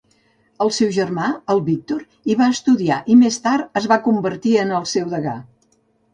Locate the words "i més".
3.15-3.39